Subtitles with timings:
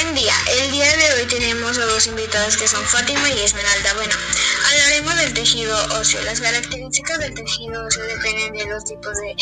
[0.00, 3.94] Buen día, el día de hoy tenemos a dos invitados que son Fátima y Esmeralda.
[3.94, 4.14] Bueno,
[4.70, 6.22] hablaremos del tejido óseo.
[6.22, 9.34] Las características del tejido óseo dependen de los tipos de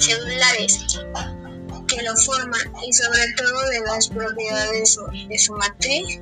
[0.00, 0.80] celulares
[1.88, 4.98] que lo forman y sobre todo de las propiedades
[5.30, 6.20] de su matriz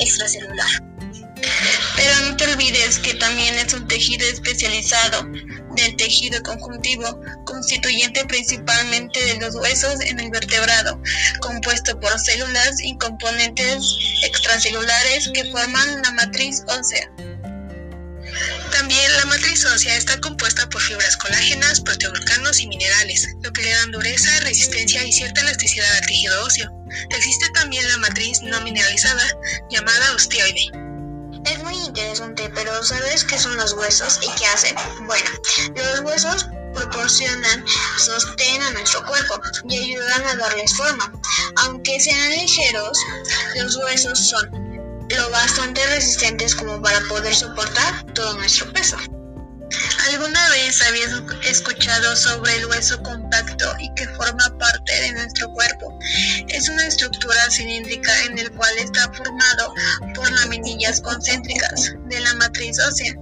[0.00, 0.82] extracelular.
[1.96, 5.28] Pero no te olvides que también es un tejido especializado
[5.76, 11.00] del tejido conjuntivo, constituyente principalmente de los huesos en el vertebrado,
[11.40, 13.82] compuesto por células y componentes
[14.22, 17.10] extracelulares que forman la matriz ósea.
[18.72, 23.70] También la matriz ósea está compuesta por fibras colágenas, proteoglicanos y minerales, lo que le
[23.70, 26.70] dan dureza, resistencia y cierta elasticidad al tejido óseo.
[27.10, 29.24] Existe también la matriz no mineralizada,
[29.70, 30.91] llamada osteoide.
[31.84, 34.76] Interesante, pero ¿sabes qué son los huesos y qué hacen?
[35.06, 35.30] Bueno,
[35.74, 37.64] los huesos proporcionan
[37.98, 41.12] sostén a nuestro cuerpo y ayudan a darles forma.
[41.56, 42.98] Aunque sean ligeros,
[43.56, 44.50] los huesos son
[45.08, 48.96] lo bastante resistentes como para poder soportar todo nuestro peso.
[50.10, 51.12] ¿Alguna vez habías
[51.44, 55.98] escuchado sobre el hueso compacto y que forma parte de nuestro cuerpo?
[56.48, 59.74] Es una estructura cilíndrica en el cual está formado
[61.02, 63.14] concéntricas de la matriz ósea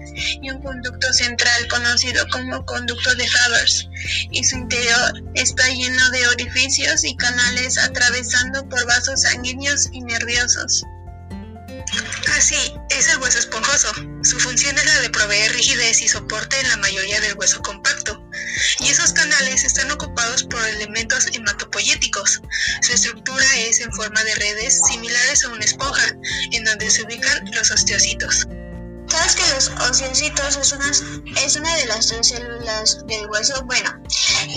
[0.43, 3.89] y un conducto central conocido como conducto de Havers
[4.31, 10.83] y su interior está lleno de orificios y canales atravesando por vasos sanguíneos y nerviosos.
[12.37, 13.93] Así, es el hueso esponjoso.
[14.23, 18.23] Su función es la de proveer rigidez y soporte en la mayoría del hueso compacto.
[18.81, 22.41] Y esos canales están ocupados por elementos hematopoyéticos.
[22.83, 26.07] Su estructura es en forma de redes similares a una esponja,
[26.53, 28.47] en donde se ubican los osteocitos.
[29.11, 30.89] ¿Sabes que los ociocitos es una,
[31.45, 33.61] es una de las tres células del hueso?
[33.65, 33.91] Bueno,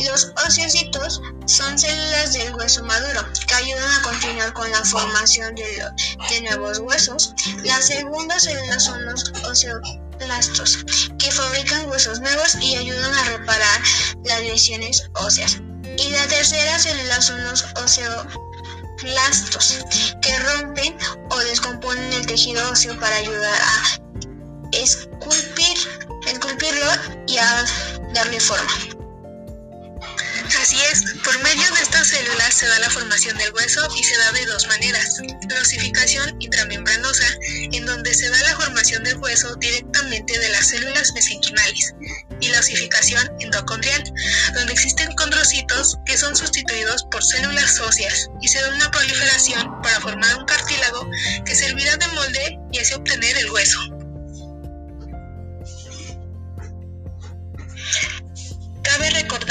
[0.05, 6.41] los ociocitos son células del hueso maduro que ayudan a continuar con la formación de,
[6.43, 7.33] nuevos huesos.
[7.63, 9.31] La segunda célula son los
[10.13, 10.85] osteoclastos
[11.17, 13.81] que fabrican huesos nuevos y ayudan a reparar
[14.23, 15.57] las lesiones óseas.
[15.97, 19.79] Y la tercera célula son los osteoclastos
[20.21, 20.97] que rompen
[21.29, 23.99] o descomponen el tejido óseo para ayudar a
[24.71, 25.77] esculpir,
[26.27, 26.87] esculpirlo
[27.27, 27.65] y a
[28.13, 28.71] darle forma.
[30.61, 34.17] Así es, por medio de estas células se da la formación del hueso y se
[34.17, 35.19] da de dos maneras.
[35.61, 37.25] Osificación intramembranosa,
[37.71, 41.93] en donde se da la formación del hueso directamente de las células mesenquimales,
[42.41, 44.03] y la osificación endocondrial,
[44.55, 50.01] donde existen condrocitos que son sustituidos por células óseas y se da una proliferación para
[50.01, 51.07] formar un cartílago
[51.45, 53.79] que servirá de molde y así obtener el hueso.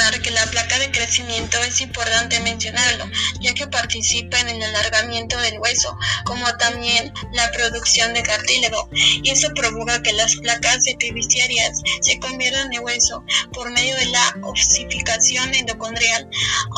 [0.02, 3.08] Que la placa de crecimiento es importante mencionarlo,
[3.40, 9.30] ya que participa en el alargamiento del hueso, como también la producción de cartílago, y
[9.30, 15.54] eso provoca que las placas epifisiarias se conviertan en hueso por medio de la osificación
[15.54, 16.28] endocondrial.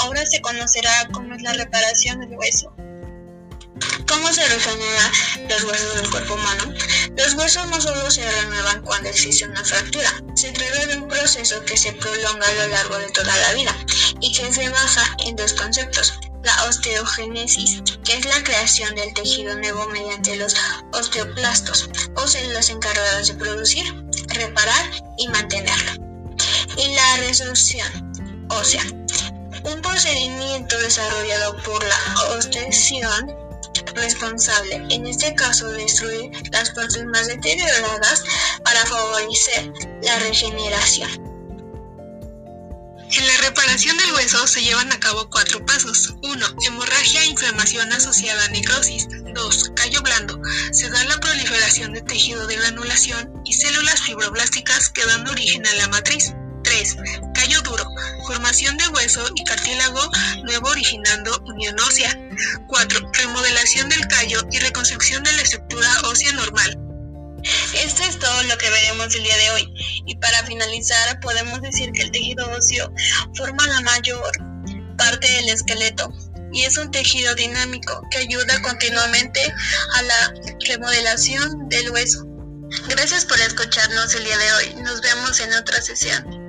[0.01, 2.75] Ahora se conocerá cómo es la reparación del hueso.
[4.07, 5.13] ¿Cómo se regeneran
[5.49, 6.75] los huesos del cuerpo humano?
[7.17, 11.65] Los huesos no solo se renuevan cuando existe una fractura, se trata de un proceso
[11.65, 13.77] que se prolonga a lo largo de toda la vida
[14.21, 16.19] y que se basa en dos conceptos.
[16.43, 20.55] La osteogénesis, que es la creación del tejido nuevo mediante los
[20.93, 23.85] osteoplastos o células encargadas de producir,
[24.29, 25.93] reparar y mantenerlo.
[26.77, 28.13] Y la resorción
[28.51, 28.85] ósea,
[29.63, 33.44] un procedimiento desarrollado por la osteoción
[33.95, 38.25] responsable, en este caso destruir las partes más deterioradas
[38.65, 39.73] para favorecer
[40.03, 41.35] la regeneración.
[43.17, 46.15] En la reparación del hueso se llevan a cabo cuatro pasos.
[46.23, 46.47] 1.
[46.67, 49.07] Hemorragia e inflamación asociada a necrosis.
[49.09, 49.73] 2.
[49.77, 50.41] Callo blando.
[50.73, 55.75] Se da la proliferación de tejido de granulación y células fibroblásticas que dan origen a
[55.75, 56.35] la matriz.
[56.65, 56.97] 3.
[57.45, 57.85] Callo duro.
[58.27, 60.01] Formación de hueso y cartílago
[60.45, 62.19] nuevo originando unión ósea.
[62.69, 63.11] 4.
[63.13, 66.79] Remodelación del callo y reconstrucción de la estructura ósea normal.
[67.75, 69.75] Esto es todo lo que veremos el día de hoy.
[70.07, 72.91] Y para finalizar, podemos decir que el tejido óseo
[73.37, 74.33] forma la mayor
[74.97, 76.11] parte del esqueleto
[76.51, 79.53] y es un tejido dinámico que ayuda continuamente
[79.97, 80.35] a la
[80.67, 82.25] remodelación del hueso.
[82.89, 84.83] Gracias por escucharnos el día de hoy.
[84.83, 86.44] Nos vemos en otra sesión.